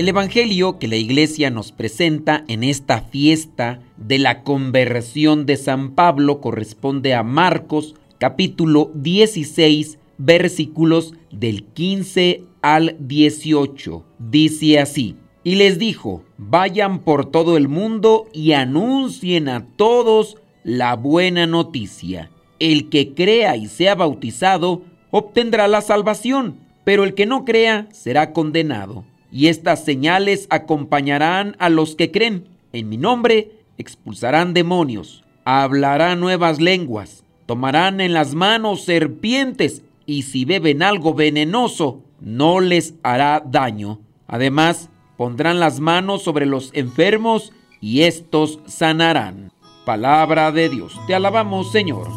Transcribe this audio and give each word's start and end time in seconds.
El 0.00 0.08
Evangelio 0.08 0.78
que 0.78 0.88
la 0.88 0.96
iglesia 0.96 1.50
nos 1.50 1.72
presenta 1.72 2.42
en 2.48 2.64
esta 2.64 3.02
fiesta 3.02 3.82
de 3.98 4.18
la 4.18 4.44
conversión 4.44 5.44
de 5.44 5.58
San 5.58 5.94
Pablo 5.94 6.40
corresponde 6.40 7.12
a 7.12 7.22
Marcos 7.22 7.96
capítulo 8.16 8.90
16 8.94 9.98
versículos 10.16 11.12
del 11.30 11.64
15 11.64 12.44
al 12.62 12.96
18. 12.98 14.02
Dice 14.18 14.78
así, 14.78 15.16
y 15.44 15.56
les 15.56 15.78
dijo, 15.78 16.24
vayan 16.38 17.00
por 17.00 17.30
todo 17.30 17.58
el 17.58 17.68
mundo 17.68 18.26
y 18.32 18.52
anuncien 18.52 19.50
a 19.50 19.66
todos 19.76 20.38
la 20.64 20.96
buena 20.96 21.46
noticia. 21.46 22.30
El 22.58 22.88
que 22.88 23.12
crea 23.12 23.54
y 23.56 23.66
sea 23.66 23.96
bautizado 23.96 24.80
obtendrá 25.10 25.68
la 25.68 25.82
salvación, 25.82 26.56
pero 26.84 27.04
el 27.04 27.12
que 27.12 27.26
no 27.26 27.44
crea 27.44 27.86
será 27.92 28.32
condenado 28.32 29.04
y 29.32 29.48
estas 29.48 29.84
señales 29.84 30.46
acompañarán 30.50 31.56
a 31.58 31.68
los 31.68 31.94
que 31.94 32.10
creen. 32.10 32.48
En 32.72 32.88
mi 32.88 32.96
nombre 32.96 33.52
expulsarán 33.78 34.54
demonios, 34.54 35.24
hablarán 35.44 36.20
nuevas 36.20 36.60
lenguas, 36.60 37.24
tomarán 37.46 38.00
en 38.00 38.12
las 38.12 38.34
manos 38.34 38.84
serpientes 38.84 39.82
y 40.06 40.22
si 40.22 40.44
beben 40.44 40.82
algo 40.82 41.14
venenoso 41.14 42.02
no 42.20 42.60
les 42.60 42.94
hará 43.02 43.42
daño. 43.44 44.00
Además, 44.26 44.90
pondrán 45.16 45.58
las 45.60 45.80
manos 45.80 46.22
sobre 46.22 46.46
los 46.46 46.70
enfermos 46.74 47.52
y 47.80 48.02
estos 48.02 48.60
sanarán. 48.66 49.52
Palabra 49.84 50.52
de 50.52 50.68
Dios. 50.68 50.92
Te 51.06 51.14
alabamos, 51.14 51.72
Señor. 51.72 52.08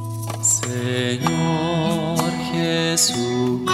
Señor 0.41 2.31
Jesucristo 2.51 3.73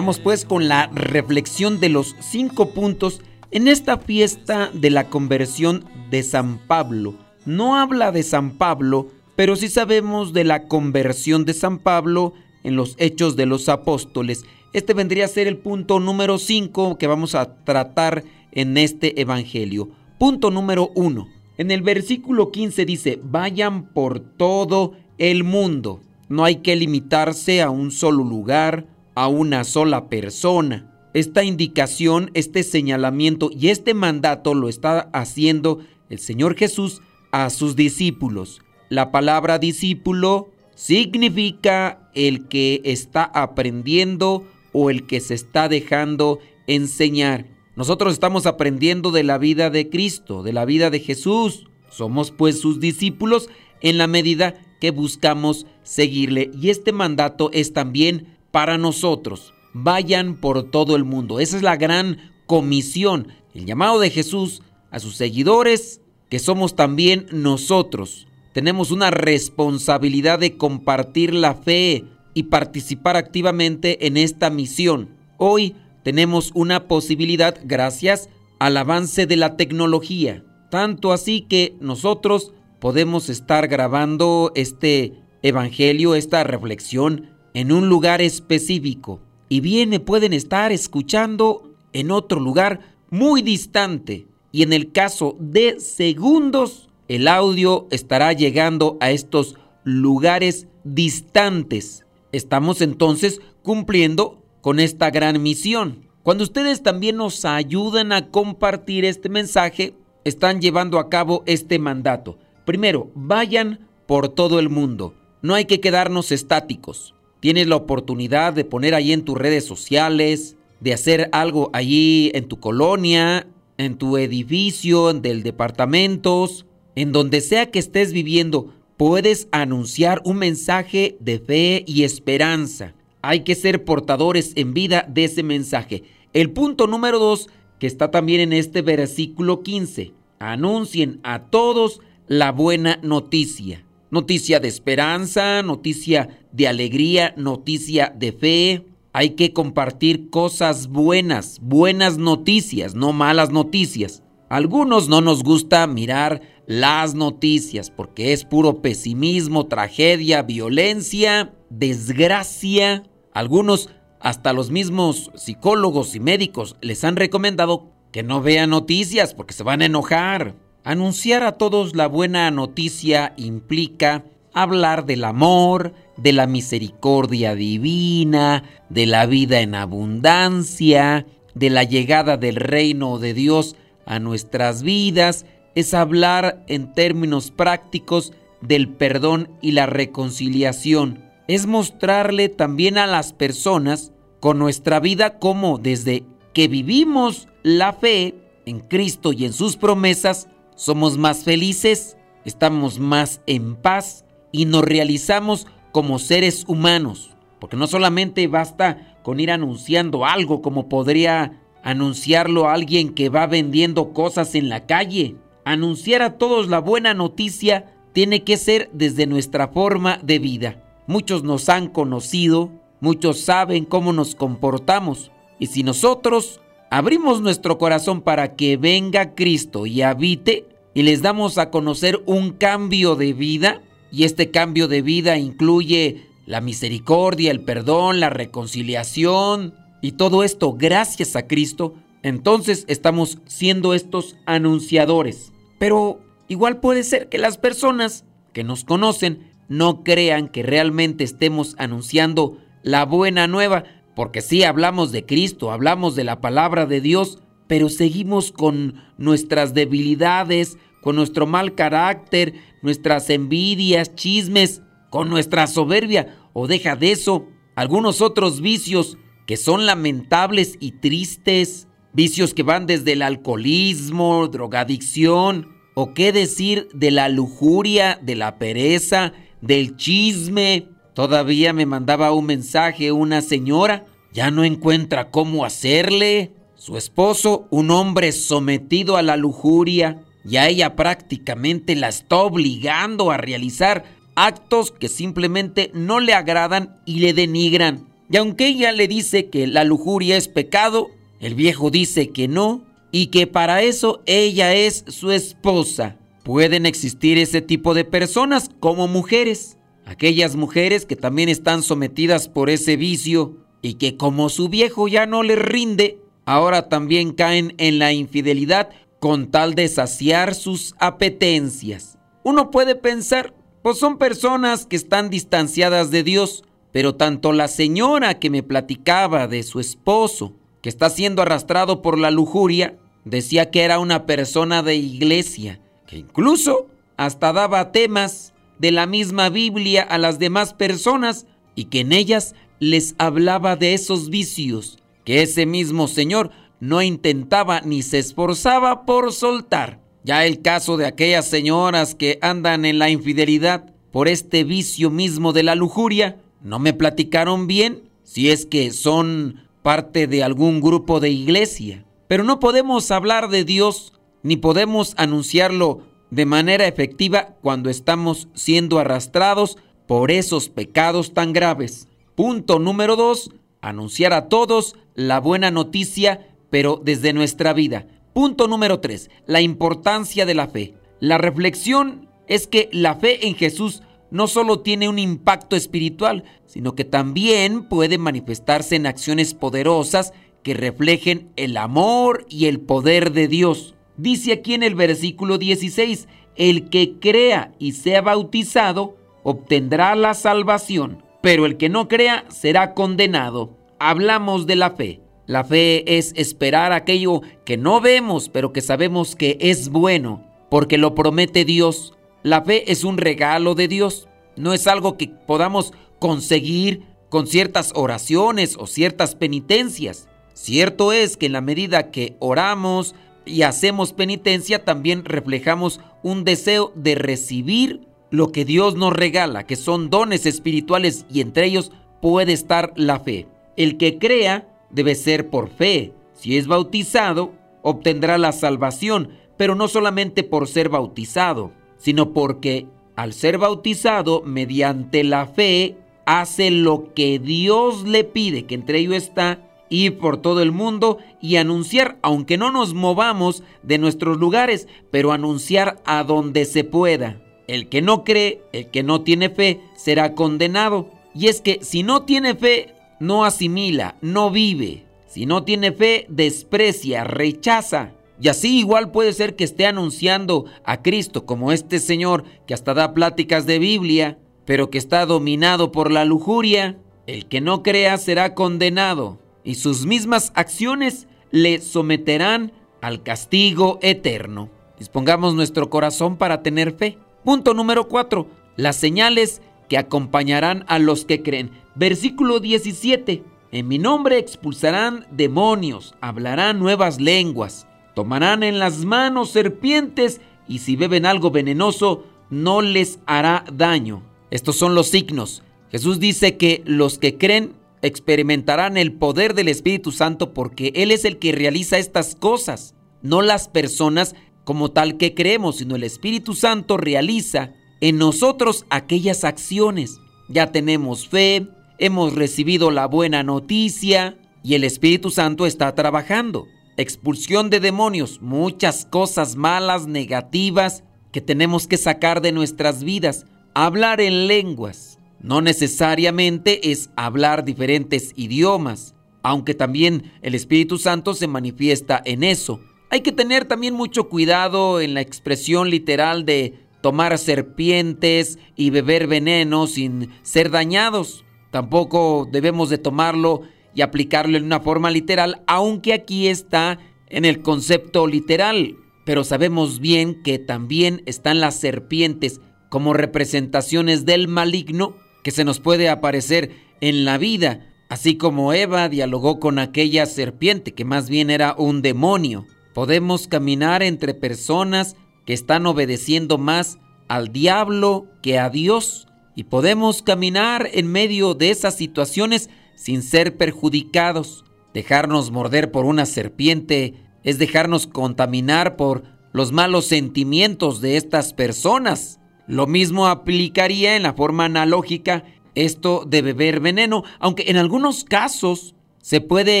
Vamos 0.00 0.18
pues 0.18 0.46
con 0.46 0.66
la 0.66 0.86
reflexión 0.94 1.78
de 1.78 1.90
los 1.90 2.16
cinco 2.20 2.70
puntos 2.70 3.20
en 3.50 3.68
esta 3.68 3.98
fiesta 3.98 4.70
de 4.72 4.88
la 4.88 5.10
conversión 5.10 5.84
de 6.10 6.22
San 6.22 6.56
Pablo. 6.56 7.16
No 7.44 7.76
habla 7.76 8.10
de 8.10 8.22
San 8.22 8.52
Pablo, 8.52 9.08
pero 9.36 9.56
sí 9.56 9.68
sabemos 9.68 10.32
de 10.32 10.44
la 10.44 10.68
conversión 10.68 11.44
de 11.44 11.52
San 11.52 11.80
Pablo 11.80 12.32
en 12.64 12.76
los 12.76 12.94
hechos 12.96 13.36
de 13.36 13.44
los 13.44 13.68
apóstoles. 13.68 14.46
Este 14.72 14.94
vendría 14.94 15.26
a 15.26 15.28
ser 15.28 15.46
el 15.46 15.58
punto 15.58 16.00
número 16.00 16.38
5 16.38 16.96
que 16.96 17.06
vamos 17.06 17.34
a 17.34 17.56
tratar 17.56 18.24
en 18.52 18.78
este 18.78 19.20
Evangelio. 19.20 19.90
Punto 20.18 20.50
número 20.50 20.92
1. 20.94 21.28
En 21.58 21.70
el 21.70 21.82
versículo 21.82 22.50
15 22.50 22.86
dice, 22.86 23.20
vayan 23.22 23.92
por 23.92 24.18
todo 24.20 24.94
el 25.18 25.44
mundo. 25.44 26.00
No 26.30 26.46
hay 26.46 26.56
que 26.56 26.74
limitarse 26.74 27.60
a 27.60 27.68
un 27.68 27.90
solo 27.90 28.24
lugar, 28.24 28.86
a 29.14 29.28
una 29.28 29.64
sola 29.64 30.08
persona. 30.08 30.86
Esta 31.12 31.42
indicación, 31.42 32.30
este 32.34 32.62
señalamiento 32.62 33.50
y 33.52 33.68
este 33.68 33.94
mandato 33.94 34.54
lo 34.54 34.68
está 34.68 35.10
haciendo 35.12 35.80
el 36.08 36.18
Señor 36.18 36.56
Jesús 36.56 37.02
a 37.32 37.50
sus 37.50 37.76
discípulos. 37.76 38.62
La 38.88 39.10
palabra 39.10 39.58
discípulo 39.58 40.50
significa 40.74 42.10
el 42.14 42.48
que 42.48 42.80
está 42.84 43.24
aprendiendo 43.24 44.44
o 44.72 44.90
el 44.90 45.06
que 45.06 45.20
se 45.20 45.34
está 45.34 45.68
dejando 45.68 46.38
enseñar. 46.66 47.46
Nosotros 47.76 48.12
estamos 48.12 48.46
aprendiendo 48.46 49.10
de 49.10 49.22
la 49.22 49.38
vida 49.38 49.70
de 49.70 49.88
Cristo, 49.88 50.42
de 50.42 50.52
la 50.52 50.64
vida 50.64 50.90
de 50.90 51.00
Jesús. 51.00 51.66
Somos 51.88 52.30
pues 52.30 52.60
sus 52.60 52.80
discípulos 52.80 53.48
en 53.80 53.98
la 53.98 54.06
medida 54.06 54.54
que 54.80 54.90
buscamos 54.90 55.66
seguirle. 55.82 56.50
Y 56.60 56.70
este 56.70 56.92
mandato 56.92 57.50
es 57.52 57.72
también 57.72 58.38
para 58.50 58.78
nosotros. 58.78 59.54
Vayan 59.72 60.36
por 60.36 60.70
todo 60.70 60.96
el 60.96 61.04
mundo. 61.04 61.40
Esa 61.40 61.56
es 61.56 61.62
la 61.62 61.76
gran 61.76 62.32
comisión, 62.46 63.28
el 63.54 63.66
llamado 63.66 64.00
de 64.00 64.10
Jesús 64.10 64.62
a 64.90 64.98
sus 64.98 65.16
seguidores, 65.16 66.00
que 66.28 66.38
somos 66.38 66.74
también 66.74 67.26
nosotros. 67.30 68.26
Tenemos 68.52 68.90
una 68.90 69.10
responsabilidad 69.10 70.38
de 70.38 70.56
compartir 70.56 71.34
la 71.34 71.54
fe 71.54 72.04
y 72.34 72.44
participar 72.44 73.16
activamente 73.16 74.06
en 74.06 74.16
esta 74.16 74.50
misión. 74.50 75.10
Hoy 75.36 75.76
tenemos 76.02 76.50
una 76.54 76.88
posibilidad 76.88 77.56
gracias 77.64 78.28
al 78.58 78.76
avance 78.76 79.26
de 79.26 79.36
la 79.36 79.56
tecnología. 79.56 80.44
Tanto 80.70 81.12
así 81.12 81.42
que 81.42 81.76
nosotros 81.80 82.52
podemos 82.80 83.28
estar 83.28 83.68
grabando 83.68 84.52
este 84.54 85.14
evangelio, 85.42 86.14
esta 86.14 86.44
reflexión 86.44 87.30
en 87.54 87.72
un 87.72 87.88
lugar 87.88 88.20
específico 88.20 89.20
y 89.48 89.60
bien 89.60 89.90
pueden 90.04 90.32
estar 90.32 90.72
escuchando 90.72 91.70
en 91.92 92.10
otro 92.10 92.40
lugar 92.40 92.80
muy 93.10 93.42
distante. 93.42 94.26
Y 94.52 94.62
en 94.62 94.72
el 94.72 94.92
caso 94.92 95.36
de 95.38 95.80
segundos, 95.80 96.88
el 97.08 97.28
audio 97.28 97.86
estará 97.90 98.32
llegando 98.32 98.96
a 99.00 99.10
estos 99.10 99.56
lugares 99.84 100.68
distantes. 100.84 102.06
Estamos 102.32 102.80
entonces 102.80 103.40
cumpliendo 103.62 104.42
con 104.60 104.78
esta 104.78 105.10
gran 105.10 105.42
misión. 105.42 106.06
Cuando 106.22 106.44
ustedes 106.44 106.82
también 106.82 107.16
nos 107.16 107.44
ayudan 107.44 108.12
a 108.12 108.28
compartir 108.28 109.04
este 109.04 109.28
mensaje, 109.28 109.94
están 110.24 110.60
llevando 110.60 110.98
a 110.98 111.08
cabo 111.08 111.42
este 111.46 111.78
mandato. 111.78 112.38
Primero, 112.64 113.10
vayan 113.14 113.88
por 114.06 114.28
todo 114.28 114.60
el 114.60 114.68
mundo. 114.68 115.14
No 115.42 115.54
hay 115.54 115.64
que 115.64 115.80
quedarnos 115.80 116.30
estáticos. 116.30 117.14
Tienes 117.40 117.66
la 117.66 117.76
oportunidad 117.76 118.52
de 118.52 118.64
poner 118.64 118.94
ahí 118.94 119.12
en 119.12 119.24
tus 119.24 119.36
redes 119.36 119.64
sociales, 119.64 120.56
de 120.80 120.92
hacer 120.92 121.30
algo 121.32 121.70
allí 121.72 122.30
en 122.34 122.46
tu 122.48 122.60
colonia, 122.60 123.46
en 123.78 123.96
tu 123.96 124.18
edificio, 124.18 125.14
del 125.14 125.42
departamentos, 125.42 126.66
en 126.96 127.12
donde 127.12 127.40
sea 127.40 127.70
que 127.70 127.78
estés 127.78 128.12
viviendo, 128.12 128.74
puedes 128.98 129.48
anunciar 129.52 130.20
un 130.26 130.36
mensaje 130.36 131.16
de 131.20 131.38
fe 131.38 131.84
y 131.86 132.04
esperanza. 132.04 132.94
Hay 133.22 133.40
que 133.40 133.54
ser 133.54 133.84
portadores 133.84 134.52
en 134.56 134.74
vida 134.74 135.06
de 135.08 135.24
ese 135.24 135.42
mensaje. 135.42 136.02
El 136.34 136.50
punto 136.50 136.86
número 136.86 137.18
dos, 137.18 137.48
que 137.78 137.86
está 137.86 138.10
también 138.10 138.42
en 138.42 138.52
este 138.52 138.82
versículo 138.82 139.62
15, 139.62 140.12
anuncien 140.38 141.20
a 141.22 141.44
todos 141.44 142.00
la 142.28 142.52
buena 142.52 142.98
noticia 143.02 143.84
noticia 144.10 144.60
de 144.60 144.68
esperanza, 144.68 145.62
noticia 145.62 146.40
de 146.52 146.68
alegría, 146.68 147.34
noticia 147.36 148.12
de 148.16 148.32
fe. 148.32 148.86
Hay 149.12 149.30
que 149.30 149.52
compartir 149.52 150.30
cosas 150.30 150.86
buenas, 150.86 151.58
buenas 151.60 152.18
noticias, 152.18 152.94
no 152.94 153.12
malas 153.12 153.50
noticias. 153.50 154.22
algunos 154.48 155.08
no 155.08 155.20
nos 155.20 155.42
gusta 155.44 155.86
mirar 155.86 156.42
las 156.66 157.14
noticias, 157.14 157.90
porque 157.90 158.32
es 158.32 158.44
puro 158.44 158.80
pesimismo, 158.80 159.66
tragedia, 159.66 160.42
violencia, 160.42 161.52
desgracia. 161.68 163.02
Algunos, 163.32 163.90
hasta 164.20 164.52
los 164.52 164.70
mismos 164.70 165.30
psicólogos 165.34 166.14
y 166.14 166.20
médicos, 166.20 166.76
les 166.80 167.02
han 167.02 167.16
recomendado 167.16 167.90
que 168.12 168.22
no 168.22 168.40
vean 168.40 168.70
noticias 168.70 169.34
porque 169.34 169.54
se 169.54 169.62
van 169.62 169.82
a 169.82 169.86
enojar. 169.86 170.54
Anunciar 170.82 171.42
a 171.42 171.52
todos 171.52 171.94
la 171.94 172.06
buena 172.06 172.50
noticia 172.50 173.34
implica 173.36 174.24
hablar 174.54 175.04
del 175.04 175.24
amor, 175.24 175.92
de 176.16 176.32
la 176.32 176.46
misericordia 176.46 177.54
divina, 177.54 178.64
de 178.88 179.04
la 179.04 179.26
vida 179.26 179.60
en 179.60 179.74
abundancia, 179.74 181.26
de 181.54 181.68
la 181.68 181.84
llegada 181.84 182.38
del 182.38 182.56
reino 182.56 183.18
de 183.18 183.34
Dios 183.34 183.76
a 184.06 184.18
nuestras 184.20 184.82
vidas, 184.82 185.44
es 185.74 185.92
hablar 185.92 186.64
en 186.66 186.94
términos 186.94 187.50
prácticos 187.50 188.32
del 188.62 188.88
perdón 188.88 189.50
y 189.60 189.72
la 189.72 189.84
reconciliación. 189.84 191.24
Es 191.46 191.66
mostrarle 191.66 192.48
también 192.48 192.96
a 192.96 193.06
las 193.06 193.34
personas 193.34 194.12
con 194.40 194.58
nuestra 194.58 194.98
vida 194.98 195.38
cómo 195.38 195.76
desde 195.76 196.24
que 196.54 196.68
vivimos 196.68 197.48
la 197.62 197.92
fe 197.92 198.34
en 198.64 198.80
Cristo 198.80 199.32
y 199.32 199.44
en 199.44 199.52
sus 199.52 199.76
promesas, 199.76 200.48
somos 200.80 201.18
más 201.18 201.44
felices, 201.44 202.16
estamos 202.46 202.98
más 202.98 203.42
en 203.46 203.76
paz 203.76 204.24
y 204.50 204.64
nos 204.64 204.82
realizamos 204.82 205.66
como 205.92 206.18
seres 206.18 206.64
humanos. 206.68 207.36
Porque 207.58 207.76
no 207.76 207.86
solamente 207.86 208.46
basta 208.46 209.18
con 209.22 209.40
ir 209.40 209.50
anunciando 209.50 210.24
algo 210.24 210.62
como 210.62 210.88
podría 210.88 211.60
anunciarlo 211.82 212.70
alguien 212.70 213.12
que 213.12 213.28
va 213.28 213.46
vendiendo 213.46 214.14
cosas 214.14 214.54
en 214.54 214.70
la 214.70 214.86
calle. 214.86 215.36
Anunciar 215.66 216.22
a 216.22 216.38
todos 216.38 216.68
la 216.68 216.78
buena 216.78 217.12
noticia 217.12 217.92
tiene 218.14 218.42
que 218.42 218.56
ser 218.56 218.88
desde 218.94 219.26
nuestra 219.26 219.68
forma 219.68 220.18
de 220.22 220.38
vida. 220.38 220.82
Muchos 221.06 221.42
nos 221.44 221.68
han 221.68 221.88
conocido, 221.88 222.70
muchos 223.00 223.40
saben 223.40 223.84
cómo 223.84 224.14
nos 224.14 224.34
comportamos. 224.34 225.30
Y 225.58 225.66
si 225.66 225.82
nosotros 225.82 226.62
abrimos 226.90 227.42
nuestro 227.42 227.76
corazón 227.76 228.22
para 228.22 228.56
que 228.56 228.78
venga 228.78 229.34
Cristo 229.34 229.84
y 229.84 230.00
habite 230.00 230.69
y 230.94 231.02
les 231.02 231.22
damos 231.22 231.58
a 231.58 231.70
conocer 231.70 232.22
un 232.26 232.52
cambio 232.52 233.16
de 233.16 233.32
vida, 233.32 233.82
y 234.12 234.24
este 234.24 234.50
cambio 234.50 234.88
de 234.88 235.02
vida 235.02 235.38
incluye 235.38 236.24
la 236.46 236.60
misericordia, 236.60 237.52
el 237.52 237.60
perdón, 237.60 238.18
la 238.18 238.28
reconciliación 238.28 239.74
y 240.02 240.12
todo 240.12 240.42
esto 240.42 240.72
gracias 240.72 241.36
a 241.36 241.46
Cristo, 241.46 241.94
entonces 242.22 242.84
estamos 242.88 243.38
siendo 243.46 243.94
estos 243.94 244.36
anunciadores. 244.46 245.52
Pero 245.78 246.20
igual 246.48 246.80
puede 246.80 247.04
ser 247.04 247.28
que 247.28 247.38
las 247.38 247.56
personas 247.56 248.24
que 248.52 248.64
nos 248.64 248.84
conocen 248.84 249.50
no 249.68 250.02
crean 250.02 250.48
que 250.48 250.64
realmente 250.64 251.22
estemos 251.22 251.76
anunciando 251.78 252.58
la 252.82 253.04
buena 253.04 253.46
nueva, 253.46 253.84
porque 254.16 254.40
sí 254.40 254.64
hablamos 254.64 255.12
de 255.12 255.24
Cristo, 255.24 255.70
hablamos 255.70 256.16
de 256.16 256.24
la 256.24 256.40
palabra 256.40 256.86
de 256.86 257.00
Dios, 257.00 257.38
pero 257.70 257.88
seguimos 257.88 258.50
con 258.50 258.96
nuestras 259.16 259.74
debilidades, 259.74 260.76
con 261.00 261.14
nuestro 261.14 261.46
mal 261.46 261.76
carácter, 261.76 262.54
nuestras 262.82 263.30
envidias, 263.30 264.16
chismes, 264.16 264.82
con 265.08 265.30
nuestra 265.30 265.68
soberbia, 265.68 266.36
o 266.52 266.66
deja 266.66 266.96
de 266.96 267.12
eso, 267.12 267.46
algunos 267.76 268.22
otros 268.22 268.60
vicios 268.60 269.18
que 269.46 269.56
son 269.56 269.86
lamentables 269.86 270.78
y 270.80 270.98
tristes, 270.98 271.86
vicios 272.12 272.54
que 272.54 272.64
van 272.64 272.86
desde 272.86 273.12
el 273.12 273.22
alcoholismo, 273.22 274.48
drogadicción, 274.48 275.68
o 275.94 276.12
qué 276.12 276.32
decir 276.32 276.88
de 276.92 277.12
la 277.12 277.28
lujuria, 277.28 278.18
de 278.20 278.34
la 278.34 278.58
pereza, 278.58 279.32
del 279.60 279.96
chisme. 279.96 280.88
Todavía 281.14 281.72
me 281.72 281.86
mandaba 281.86 282.32
un 282.32 282.46
mensaje 282.46 283.12
una 283.12 283.42
señora, 283.42 284.06
ya 284.32 284.50
no 284.50 284.64
encuentra 284.64 285.30
cómo 285.30 285.64
hacerle. 285.64 286.56
Su 286.80 286.96
esposo, 286.96 287.68
un 287.68 287.90
hombre 287.90 288.32
sometido 288.32 289.18
a 289.18 289.22
la 289.22 289.36
lujuria, 289.36 290.22
y 290.48 290.56
a 290.56 290.66
ella 290.66 290.96
prácticamente 290.96 291.94
la 291.94 292.08
está 292.08 292.38
obligando 292.38 293.30
a 293.30 293.36
realizar 293.36 294.04
actos 294.34 294.90
que 294.90 295.10
simplemente 295.10 295.90
no 295.92 296.20
le 296.20 296.32
agradan 296.32 296.98
y 297.04 297.18
le 297.18 297.34
denigran. 297.34 298.08
Y 298.30 298.38
aunque 298.38 298.68
ella 298.68 298.92
le 298.92 299.08
dice 299.08 299.50
que 299.50 299.66
la 299.66 299.84
lujuria 299.84 300.38
es 300.38 300.48
pecado, 300.48 301.10
el 301.38 301.54
viejo 301.54 301.90
dice 301.90 302.30
que 302.30 302.48
no 302.48 302.86
y 303.12 303.26
que 303.26 303.46
para 303.46 303.82
eso 303.82 304.22
ella 304.24 304.72
es 304.72 305.04
su 305.06 305.32
esposa. 305.32 306.16
Pueden 306.44 306.86
existir 306.86 307.36
ese 307.36 307.60
tipo 307.60 307.92
de 307.92 308.06
personas 308.06 308.70
como 308.80 309.06
mujeres, 309.06 309.76
aquellas 310.06 310.56
mujeres 310.56 311.04
que 311.04 311.16
también 311.16 311.50
están 311.50 311.82
sometidas 311.82 312.48
por 312.48 312.70
ese 312.70 312.96
vicio 312.96 313.58
y 313.82 313.94
que 313.94 314.16
como 314.16 314.48
su 314.48 314.70
viejo 314.70 315.08
ya 315.08 315.26
no 315.26 315.42
les 315.42 315.58
rinde, 315.58 316.20
ahora 316.50 316.88
también 316.88 317.32
caen 317.32 317.74
en 317.78 318.00
la 318.00 318.12
infidelidad 318.12 318.88
con 319.20 319.52
tal 319.52 319.76
de 319.76 319.86
saciar 319.86 320.56
sus 320.56 320.96
apetencias. 320.98 322.18
Uno 322.42 322.72
puede 322.72 322.96
pensar, 322.96 323.54
pues 323.82 323.98
son 323.98 324.18
personas 324.18 324.84
que 324.84 324.96
están 324.96 325.30
distanciadas 325.30 326.10
de 326.10 326.24
Dios, 326.24 326.64
pero 326.90 327.14
tanto 327.14 327.52
la 327.52 327.68
señora 327.68 328.40
que 328.40 328.50
me 328.50 328.64
platicaba 328.64 329.46
de 329.46 329.62
su 329.62 329.78
esposo, 329.78 330.52
que 330.82 330.88
está 330.88 331.08
siendo 331.08 331.42
arrastrado 331.42 332.02
por 332.02 332.18
la 332.18 332.32
lujuria, 332.32 332.98
decía 333.24 333.70
que 333.70 333.82
era 333.82 334.00
una 334.00 334.26
persona 334.26 334.82
de 334.82 334.96
iglesia, 334.96 335.80
que 336.08 336.18
incluso 336.18 336.88
hasta 337.16 337.52
daba 337.52 337.92
temas 337.92 338.54
de 338.80 338.90
la 338.90 339.06
misma 339.06 339.50
Biblia 339.50 340.02
a 340.02 340.18
las 340.18 340.40
demás 340.40 340.74
personas 340.74 341.46
y 341.76 341.84
que 341.84 342.00
en 342.00 342.12
ellas 342.12 342.56
les 342.80 343.14
hablaba 343.18 343.76
de 343.76 343.94
esos 343.94 344.30
vicios 344.30 344.99
que 345.24 345.42
ese 345.42 345.66
mismo 345.66 346.08
Señor 346.08 346.50
no 346.80 347.02
intentaba 347.02 347.80
ni 347.82 348.02
se 348.02 348.18
esforzaba 348.18 349.04
por 349.04 349.32
soltar. 349.32 350.00
Ya 350.24 350.44
el 350.46 350.60
caso 350.60 350.96
de 350.96 351.06
aquellas 351.06 351.46
señoras 351.46 352.14
que 352.14 352.38
andan 352.42 352.84
en 352.84 352.98
la 352.98 353.10
infidelidad 353.10 353.94
por 354.10 354.28
este 354.28 354.64
vicio 354.64 355.10
mismo 355.10 355.52
de 355.52 355.62
la 355.62 355.74
lujuria, 355.74 356.40
no 356.62 356.78
me 356.78 356.92
platicaron 356.92 357.66
bien 357.66 358.10
si 358.22 358.50
es 358.50 358.66
que 358.66 358.90
son 358.90 359.66
parte 359.82 360.26
de 360.26 360.42
algún 360.42 360.80
grupo 360.80 361.20
de 361.20 361.30
iglesia. 361.30 362.04
Pero 362.28 362.44
no 362.44 362.60
podemos 362.60 363.10
hablar 363.10 363.48
de 363.48 363.64
Dios 363.64 364.12
ni 364.42 364.56
podemos 364.56 365.14
anunciarlo 365.16 366.02
de 366.30 366.46
manera 366.46 366.86
efectiva 366.86 367.56
cuando 367.60 367.90
estamos 367.90 368.48
siendo 368.54 368.98
arrastrados 368.98 369.78
por 370.06 370.30
esos 370.30 370.68
pecados 370.68 371.34
tan 371.34 371.52
graves. 371.52 372.08
Punto 372.34 372.78
número 372.78 373.16
dos, 373.16 373.50
anunciar 373.80 374.32
a 374.32 374.48
todos 374.48 374.96
la 375.14 375.40
buena 375.40 375.70
noticia 375.70 376.46
pero 376.70 377.00
desde 377.02 377.32
nuestra 377.32 377.72
vida. 377.72 378.06
Punto 378.32 378.68
número 378.68 379.00
3. 379.00 379.30
La 379.46 379.60
importancia 379.60 380.46
de 380.46 380.54
la 380.54 380.68
fe. 380.68 380.94
La 381.18 381.36
reflexión 381.36 382.28
es 382.46 382.66
que 382.66 382.88
la 382.92 383.16
fe 383.16 383.48
en 383.48 383.54
Jesús 383.54 384.02
no 384.30 384.46
solo 384.46 384.80
tiene 384.80 385.08
un 385.08 385.18
impacto 385.18 385.76
espiritual, 385.76 386.44
sino 386.66 386.94
que 386.94 387.04
también 387.04 387.88
puede 387.88 388.16
manifestarse 388.18 388.96
en 388.96 389.06
acciones 389.06 389.54
poderosas 389.54 390.32
que 390.62 390.74
reflejen 390.74 391.50
el 391.56 391.76
amor 391.76 392.46
y 392.48 392.66
el 392.66 392.80
poder 392.80 393.32
de 393.32 393.48
Dios. 393.48 393.96
Dice 394.16 394.52
aquí 394.52 394.74
en 394.74 394.82
el 394.82 394.94
versículo 394.94 395.58
16, 395.58 396.28
el 396.56 396.90
que 396.90 397.18
crea 397.18 397.72
y 397.78 397.92
sea 397.92 398.22
bautizado 398.22 399.16
obtendrá 399.42 400.14
la 400.14 400.34
salvación, 400.34 401.24
pero 401.40 401.66
el 401.66 401.76
que 401.76 401.88
no 401.88 402.08
crea 402.08 402.44
será 402.48 402.94
condenado. 402.94 403.76
Hablamos 403.98 404.66
de 404.66 404.76
la 404.76 404.90
fe. 404.92 405.20
La 405.46 405.64
fe 405.64 406.18
es 406.18 406.32
esperar 406.36 406.92
aquello 406.92 407.40
que 407.64 407.76
no 407.76 408.00
vemos, 408.00 408.48
pero 408.48 408.72
que 408.72 408.80
sabemos 408.80 409.34
que 409.34 409.58
es 409.60 409.88
bueno, 409.88 410.44
porque 410.70 410.96
lo 410.96 411.14
promete 411.14 411.64
Dios. 411.64 412.14
La 412.42 412.62
fe 412.62 412.92
es 412.92 413.04
un 413.04 413.18
regalo 413.18 413.74
de 413.74 413.88
Dios, 413.88 414.28
no 414.56 414.72
es 414.72 414.86
algo 414.86 415.16
que 415.16 415.28
podamos 415.28 415.92
conseguir 416.18 417.02
con 417.28 417.46
ciertas 417.46 417.92
oraciones 417.94 418.76
o 418.78 418.86
ciertas 418.86 419.34
penitencias. 419.34 420.28
Cierto 420.54 421.12
es 421.12 421.36
que 421.36 421.46
en 421.46 421.52
la 421.52 421.60
medida 421.60 422.10
que 422.10 422.36
oramos 422.38 423.14
y 423.46 423.62
hacemos 423.62 424.12
penitencia, 424.12 424.84
también 424.84 425.24
reflejamos 425.24 426.00
un 426.22 426.44
deseo 426.44 426.92
de 426.94 427.14
recibir 427.14 428.06
lo 428.30 428.52
que 428.52 428.64
Dios 428.64 428.96
nos 428.96 429.12
regala, 429.12 429.64
que 429.64 429.76
son 429.76 430.10
dones 430.10 430.46
espirituales 430.46 431.26
y 431.30 431.40
entre 431.40 431.66
ellos 431.66 431.92
puede 432.20 432.52
estar 432.52 432.92
la 432.96 433.20
fe. 433.20 433.46
El 433.76 433.96
que 433.96 434.18
crea 434.18 434.68
debe 434.90 435.14
ser 435.14 435.50
por 435.50 435.68
fe. 435.68 436.12
Si 436.34 436.56
es 436.56 436.66
bautizado, 436.66 437.52
obtendrá 437.82 438.38
la 438.38 438.52
salvación, 438.52 439.30
pero 439.56 439.74
no 439.74 439.88
solamente 439.88 440.42
por 440.42 440.68
ser 440.68 440.88
bautizado, 440.88 441.72
sino 441.98 442.32
porque 442.32 442.86
al 443.16 443.32
ser 443.32 443.58
bautizado 443.58 444.42
mediante 444.42 445.24
la 445.24 445.46
fe, 445.46 445.96
hace 446.24 446.70
lo 446.70 447.12
que 447.14 447.38
Dios 447.38 448.04
le 448.04 448.24
pide, 448.24 448.64
que 448.64 448.74
entre 448.74 448.98
ello 448.98 449.14
está 449.14 449.66
ir 449.90 450.18
por 450.18 450.36
todo 450.36 450.62
el 450.62 450.72
mundo 450.72 451.18
y 451.40 451.56
anunciar, 451.56 452.18
aunque 452.22 452.56
no 452.56 452.70
nos 452.70 452.94
movamos 452.94 453.62
de 453.82 453.98
nuestros 453.98 454.38
lugares, 454.38 454.88
pero 455.10 455.32
anunciar 455.32 456.00
a 456.06 456.22
donde 456.22 456.64
se 456.64 456.84
pueda. 456.84 457.40
El 457.70 457.88
que 457.88 458.02
no 458.02 458.24
cree, 458.24 458.62
el 458.72 458.88
que 458.88 459.04
no 459.04 459.20
tiene 459.20 459.48
fe, 459.48 459.80
será 459.94 460.34
condenado. 460.34 461.08
Y 461.36 461.46
es 461.46 461.60
que 461.60 461.78
si 461.84 462.02
no 462.02 462.24
tiene 462.24 462.56
fe, 462.56 462.96
no 463.20 463.44
asimila, 463.44 464.16
no 464.20 464.50
vive. 464.50 465.04
Si 465.28 465.46
no 465.46 465.62
tiene 465.62 465.92
fe, 465.92 466.26
desprecia, 466.28 467.22
rechaza. 467.22 468.10
Y 468.40 468.48
así 468.48 468.80
igual 468.80 469.12
puede 469.12 469.32
ser 469.32 469.54
que 469.54 469.62
esté 469.62 469.86
anunciando 469.86 470.64
a 470.82 471.00
Cristo 471.00 471.46
como 471.46 471.70
este 471.70 472.00
señor 472.00 472.42
que 472.66 472.74
hasta 472.74 472.92
da 472.92 473.14
pláticas 473.14 473.66
de 473.66 473.78
Biblia, 473.78 474.36
pero 474.64 474.90
que 474.90 474.98
está 474.98 475.24
dominado 475.24 475.92
por 475.92 476.10
la 476.10 476.24
lujuria. 476.24 476.98
El 477.28 477.46
que 477.46 477.60
no 477.60 477.84
crea 477.84 478.18
será 478.18 478.56
condenado 478.56 479.38
y 479.62 479.76
sus 479.76 480.06
mismas 480.06 480.50
acciones 480.56 481.28
le 481.52 481.80
someterán 481.80 482.72
al 483.00 483.22
castigo 483.22 484.00
eterno. 484.02 484.70
Dispongamos 484.98 485.54
nuestro 485.54 485.88
corazón 485.88 486.36
para 486.36 486.64
tener 486.64 486.96
fe. 486.96 487.16
Punto 487.44 487.72
número 487.72 488.06
4. 488.08 488.46
Las 488.76 488.96
señales 488.96 489.62
que 489.88 489.96
acompañarán 489.96 490.84
a 490.88 490.98
los 490.98 491.24
que 491.24 491.42
creen. 491.42 491.70
Versículo 491.94 492.60
17. 492.60 493.42
En 493.72 493.88
mi 493.88 493.98
nombre 493.98 494.38
expulsarán 494.38 495.26
demonios, 495.30 496.14
hablarán 496.20 496.78
nuevas 496.78 497.20
lenguas, 497.20 497.86
tomarán 498.14 498.62
en 498.62 498.78
las 498.78 499.04
manos 499.04 499.50
serpientes 499.50 500.40
y 500.66 500.80
si 500.80 500.96
beben 500.96 501.24
algo 501.24 501.50
venenoso 501.50 502.24
no 502.50 502.82
les 502.82 503.20
hará 503.26 503.64
daño. 503.72 504.22
Estos 504.50 504.76
son 504.76 504.94
los 504.94 505.08
signos. 505.08 505.62
Jesús 505.90 506.18
dice 506.18 506.56
que 506.56 506.82
los 506.84 507.18
que 507.18 507.38
creen 507.38 507.74
experimentarán 508.02 508.96
el 508.96 509.12
poder 509.12 509.54
del 509.54 509.68
Espíritu 509.68 510.10
Santo 510.12 510.52
porque 510.52 510.92
Él 510.96 511.10
es 511.12 511.24
el 511.24 511.38
que 511.38 511.52
realiza 511.52 511.98
estas 511.98 512.34
cosas, 512.34 512.94
no 513.22 513.40
las 513.40 513.68
personas 513.68 514.34
como 514.64 514.90
tal 514.90 515.16
que 515.16 515.34
creemos, 515.34 515.76
sino 515.76 515.96
el 515.96 516.04
Espíritu 516.04 516.54
Santo 516.54 516.96
realiza 516.96 517.72
en 518.00 518.18
nosotros 518.18 518.86
aquellas 518.90 519.44
acciones. 519.44 520.18
Ya 520.48 520.72
tenemos 520.72 521.28
fe, 521.28 521.68
hemos 521.98 522.34
recibido 522.34 522.90
la 522.90 523.06
buena 523.06 523.42
noticia 523.42 524.38
y 524.62 524.74
el 524.74 524.84
Espíritu 524.84 525.30
Santo 525.30 525.66
está 525.66 525.94
trabajando. 525.94 526.66
Expulsión 526.96 527.70
de 527.70 527.80
demonios, 527.80 528.40
muchas 528.42 529.04
cosas 529.04 529.56
malas, 529.56 530.06
negativas 530.06 531.04
que 531.32 531.40
tenemos 531.40 531.86
que 531.86 531.96
sacar 531.96 532.40
de 532.40 532.52
nuestras 532.52 533.04
vidas. 533.04 533.46
Hablar 533.74 534.20
en 534.20 534.46
lenguas, 534.46 535.18
no 535.40 535.60
necesariamente 535.60 536.90
es 536.90 537.10
hablar 537.16 537.64
diferentes 537.64 538.32
idiomas, 538.36 539.14
aunque 539.42 539.74
también 539.74 540.32
el 540.42 540.54
Espíritu 540.54 540.98
Santo 540.98 541.34
se 541.34 541.46
manifiesta 541.46 542.20
en 542.24 542.42
eso. 542.42 542.80
Hay 543.12 543.22
que 543.22 543.32
tener 543.32 543.64
también 543.64 543.94
mucho 543.94 544.28
cuidado 544.28 545.00
en 545.00 545.14
la 545.14 545.20
expresión 545.20 545.90
literal 545.90 546.44
de 546.44 546.74
tomar 547.00 547.36
serpientes 547.38 548.60
y 548.76 548.90
beber 548.90 549.26
veneno 549.26 549.88
sin 549.88 550.30
ser 550.42 550.70
dañados. 550.70 551.44
Tampoco 551.72 552.48
debemos 552.50 552.88
de 552.88 552.98
tomarlo 552.98 553.62
y 553.96 554.02
aplicarlo 554.02 554.56
en 554.56 554.64
una 554.64 554.78
forma 554.78 555.10
literal, 555.10 555.62
aunque 555.66 556.12
aquí 556.12 556.46
está 556.46 557.00
en 557.28 557.44
el 557.44 557.62
concepto 557.62 558.28
literal. 558.28 558.96
Pero 559.24 559.42
sabemos 559.42 559.98
bien 559.98 560.40
que 560.44 560.60
también 560.60 561.24
están 561.26 561.58
las 561.58 561.80
serpientes 561.80 562.60
como 562.90 563.12
representaciones 563.12 564.24
del 564.24 564.46
maligno 564.46 565.16
que 565.42 565.50
se 565.50 565.64
nos 565.64 565.80
puede 565.80 566.08
aparecer 566.08 566.70
en 567.00 567.24
la 567.24 567.38
vida, 567.38 567.88
así 568.08 568.36
como 568.36 568.72
Eva 568.72 569.08
dialogó 569.08 569.58
con 569.58 569.80
aquella 569.80 570.26
serpiente 570.26 570.94
que 570.94 571.04
más 571.04 571.28
bien 571.28 571.50
era 571.50 571.74
un 571.76 572.02
demonio. 572.02 572.66
Podemos 573.00 573.48
caminar 573.48 574.02
entre 574.02 574.34
personas 574.34 575.16
que 575.46 575.54
están 575.54 575.86
obedeciendo 575.86 576.58
más 576.58 576.98
al 577.28 577.50
diablo 577.50 578.26
que 578.42 578.58
a 578.58 578.68
Dios 578.68 579.26
y 579.56 579.64
podemos 579.64 580.20
caminar 580.20 580.86
en 580.92 581.10
medio 581.10 581.54
de 581.54 581.70
esas 581.70 581.96
situaciones 581.96 582.68
sin 582.96 583.22
ser 583.22 583.56
perjudicados. 583.56 584.66
Dejarnos 584.92 585.50
morder 585.50 585.90
por 585.90 586.04
una 586.04 586.26
serpiente 586.26 587.14
es 587.42 587.58
dejarnos 587.58 588.06
contaminar 588.06 588.96
por 588.96 589.22
los 589.54 589.72
malos 589.72 590.04
sentimientos 590.04 591.00
de 591.00 591.16
estas 591.16 591.54
personas. 591.54 592.38
Lo 592.66 592.86
mismo 592.86 593.28
aplicaría 593.28 594.14
en 594.14 594.24
la 594.24 594.34
forma 594.34 594.66
analógica 594.66 595.44
esto 595.74 596.26
de 596.28 596.42
beber 596.42 596.80
veneno, 596.80 597.24
aunque 597.38 597.70
en 597.70 597.78
algunos 597.78 598.24
casos 598.24 598.94
se 599.22 599.40
puede 599.40 599.80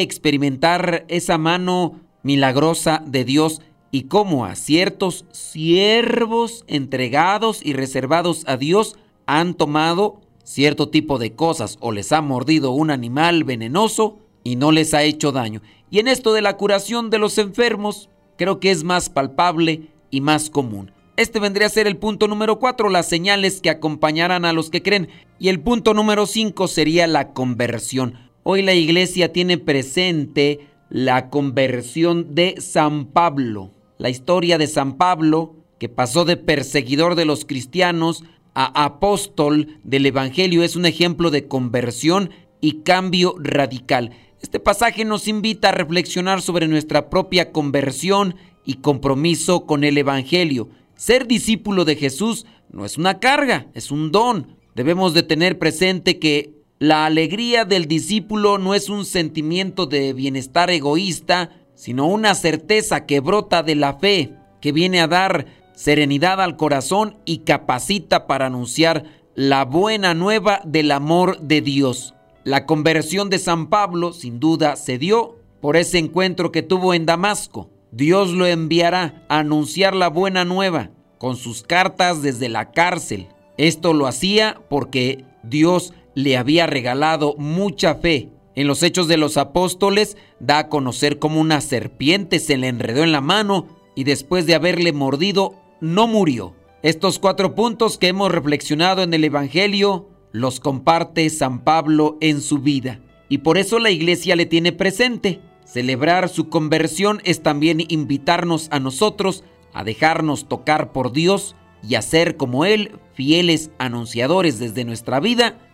experimentar 0.00 1.04
esa 1.08 1.36
mano 1.36 2.00
milagrosa 2.22 3.02
de 3.06 3.24
Dios 3.24 3.62
y 3.90 4.04
cómo 4.04 4.44
a 4.44 4.54
ciertos 4.54 5.24
siervos 5.32 6.64
entregados 6.68 7.60
y 7.64 7.72
reservados 7.72 8.44
a 8.46 8.56
Dios 8.56 8.96
han 9.26 9.54
tomado 9.54 10.20
cierto 10.44 10.88
tipo 10.88 11.18
de 11.18 11.34
cosas 11.34 11.76
o 11.80 11.92
les 11.92 12.12
ha 12.12 12.20
mordido 12.20 12.72
un 12.72 12.90
animal 12.90 13.44
venenoso 13.44 14.18
y 14.42 14.56
no 14.56 14.72
les 14.72 14.94
ha 14.94 15.02
hecho 15.02 15.32
daño. 15.32 15.62
Y 15.90 15.98
en 15.98 16.08
esto 16.08 16.32
de 16.32 16.42
la 16.42 16.56
curación 16.56 17.10
de 17.10 17.18
los 17.18 17.38
enfermos, 17.38 18.08
creo 18.36 18.60
que 18.60 18.70
es 18.70 18.84
más 18.84 19.10
palpable 19.10 19.88
y 20.10 20.20
más 20.20 20.50
común. 20.50 20.92
Este 21.16 21.38
vendría 21.38 21.66
a 21.66 21.70
ser 21.70 21.86
el 21.86 21.98
punto 21.98 22.28
número 22.28 22.58
4, 22.58 22.88
las 22.88 23.06
señales 23.06 23.60
que 23.60 23.70
acompañarán 23.70 24.44
a 24.44 24.52
los 24.52 24.70
que 24.70 24.82
creen. 24.82 25.08
Y 25.38 25.48
el 25.48 25.60
punto 25.60 25.92
número 25.92 26.26
5 26.26 26.66
sería 26.66 27.06
la 27.06 27.32
conversión. 27.32 28.14
Hoy 28.42 28.62
la 28.62 28.72
iglesia 28.72 29.32
tiene 29.32 29.58
presente 29.58 30.69
la 30.90 31.30
conversión 31.30 32.34
de 32.34 32.56
San 32.60 33.06
Pablo. 33.06 33.70
La 33.96 34.10
historia 34.10 34.58
de 34.58 34.66
San 34.66 34.98
Pablo, 34.98 35.54
que 35.78 35.88
pasó 35.88 36.24
de 36.24 36.36
perseguidor 36.36 37.14
de 37.14 37.24
los 37.24 37.44
cristianos 37.44 38.24
a 38.54 38.84
apóstol 38.84 39.78
del 39.84 40.06
Evangelio, 40.06 40.64
es 40.64 40.74
un 40.74 40.84
ejemplo 40.84 41.30
de 41.30 41.46
conversión 41.46 42.30
y 42.60 42.80
cambio 42.82 43.36
radical. 43.38 44.10
Este 44.42 44.58
pasaje 44.58 45.04
nos 45.04 45.28
invita 45.28 45.68
a 45.68 45.72
reflexionar 45.72 46.42
sobre 46.42 46.66
nuestra 46.66 47.08
propia 47.08 47.52
conversión 47.52 48.34
y 48.64 48.74
compromiso 48.74 49.66
con 49.66 49.84
el 49.84 49.96
Evangelio. 49.96 50.68
Ser 50.96 51.26
discípulo 51.26 51.84
de 51.84 51.96
Jesús 51.96 52.46
no 52.70 52.84
es 52.84 52.98
una 52.98 53.20
carga, 53.20 53.68
es 53.74 53.90
un 53.90 54.10
don. 54.10 54.56
Debemos 54.74 55.14
de 55.14 55.22
tener 55.22 55.58
presente 55.58 56.18
que 56.18 56.59
la 56.80 57.04
alegría 57.04 57.66
del 57.66 57.86
discípulo 57.86 58.56
no 58.56 58.74
es 58.74 58.88
un 58.88 59.04
sentimiento 59.04 59.84
de 59.84 60.14
bienestar 60.14 60.70
egoísta, 60.70 61.50
sino 61.74 62.06
una 62.06 62.34
certeza 62.34 63.04
que 63.04 63.20
brota 63.20 63.62
de 63.62 63.74
la 63.74 63.98
fe, 63.98 64.32
que 64.62 64.72
viene 64.72 65.02
a 65.02 65.06
dar 65.06 65.44
serenidad 65.74 66.40
al 66.40 66.56
corazón 66.56 67.18
y 67.26 67.40
capacita 67.40 68.26
para 68.26 68.46
anunciar 68.46 69.04
la 69.34 69.66
buena 69.66 70.14
nueva 70.14 70.62
del 70.64 70.90
amor 70.92 71.38
de 71.40 71.60
Dios. 71.60 72.14
La 72.44 72.64
conversión 72.64 73.28
de 73.28 73.38
San 73.38 73.68
Pablo 73.68 74.14
sin 74.14 74.40
duda 74.40 74.74
se 74.76 74.96
dio 74.96 75.36
por 75.60 75.76
ese 75.76 75.98
encuentro 75.98 76.50
que 76.50 76.62
tuvo 76.62 76.94
en 76.94 77.04
Damasco. 77.04 77.68
Dios 77.92 78.30
lo 78.30 78.46
enviará 78.46 79.26
a 79.28 79.40
anunciar 79.40 79.94
la 79.94 80.08
buena 80.08 80.46
nueva 80.46 80.92
con 81.18 81.36
sus 81.36 81.62
cartas 81.62 82.22
desde 82.22 82.48
la 82.48 82.72
cárcel. 82.72 83.28
Esto 83.58 83.92
lo 83.92 84.06
hacía 84.06 84.62
porque 84.70 85.26
Dios 85.42 85.92
le 86.14 86.36
había 86.36 86.66
regalado 86.66 87.34
mucha 87.38 87.94
fe. 87.96 88.30
En 88.54 88.66
los 88.66 88.82
Hechos 88.82 89.08
de 89.08 89.16
los 89.16 89.36
Apóstoles 89.36 90.16
da 90.38 90.58
a 90.58 90.68
conocer 90.68 91.18
cómo 91.18 91.40
una 91.40 91.60
serpiente 91.60 92.38
se 92.40 92.56
le 92.56 92.68
enredó 92.68 93.02
en 93.02 93.12
la 93.12 93.20
mano 93.20 93.66
y 93.94 94.04
después 94.04 94.46
de 94.46 94.54
haberle 94.54 94.92
mordido 94.92 95.54
no 95.80 96.06
murió. 96.06 96.54
Estos 96.82 97.18
cuatro 97.18 97.54
puntos 97.54 97.98
que 97.98 98.08
hemos 98.08 98.32
reflexionado 98.32 99.02
en 99.02 99.14
el 99.14 99.24
Evangelio 99.24 100.08
los 100.32 100.60
comparte 100.60 101.28
San 101.30 101.64
Pablo 101.64 102.16
en 102.20 102.40
su 102.40 102.58
vida 102.58 103.00
y 103.28 103.38
por 103.38 103.58
eso 103.58 103.78
la 103.78 103.90
iglesia 103.90 104.36
le 104.36 104.46
tiene 104.46 104.72
presente. 104.72 105.40
Celebrar 105.64 106.28
su 106.28 106.48
conversión 106.48 107.20
es 107.24 107.42
también 107.42 107.84
invitarnos 107.88 108.68
a 108.72 108.80
nosotros 108.80 109.44
a 109.72 109.84
dejarnos 109.84 110.48
tocar 110.48 110.92
por 110.92 111.12
Dios 111.12 111.54
y 111.88 111.94
a 111.94 112.02
ser 112.02 112.36
como 112.36 112.64
Él 112.64 112.98
fieles 113.14 113.70
anunciadores 113.78 114.58
desde 114.58 114.84
nuestra 114.84 115.20
vida 115.20 115.58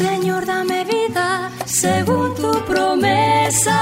Señor, 0.00 0.46
dame 0.46 0.82
vida 0.86 1.50
según 1.66 2.34
tu 2.34 2.50
promesa. 2.64 3.78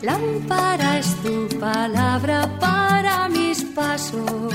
Lámpara 0.00 0.98
es 0.98 1.14
tu 1.22 1.46
palabra 1.60 2.38
para 2.58 3.28
mis 3.28 3.62
pasos, 3.78 4.54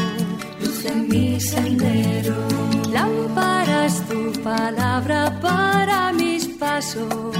luz 0.60 0.86
en 0.86 1.08
mi 1.08 1.40
sendero. 1.40 2.36
Lámpara 2.92 3.86
es 3.86 4.02
tu 4.10 4.32
palabra 4.42 5.40
para 5.40 6.12
mis 6.12 6.48
pasos, 6.48 7.36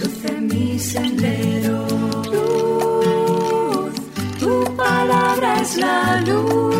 luz 0.00 0.24
en 0.24 0.48
mi 0.48 0.76
sendero. 0.76 1.86
Luz, 2.32 3.94
tu 4.40 4.76
palabra 4.76 5.60
es 5.62 5.76
la 5.76 6.20
luz. 6.22 6.79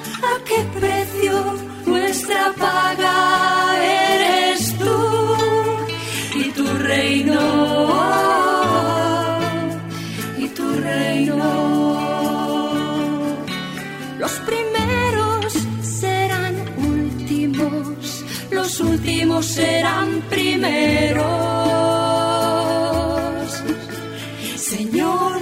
a 0.23 0.43
qué 0.45 0.79
precio, 0.79 1.55
nuestra 1.85 2.53
paga 2.57 3.77
eres 3.83 4.77
tú 4.77 4.97
y 6.35 6.51
tu 6.51 6.65
reino. 6.77 7.39
Y 10.37 10.47
tu 10.49 10.67
reino. 10.73 11.37
Los 14.19 14.31
primeros 14.49 15.53
serán 15.81 16.55
últimos, 16.77 18.23
los 18.51 18.79
últimos 18.79 19.45
serán 19.45 20.21
primeros. 20.29 21.31
Señor, 24.57 25.41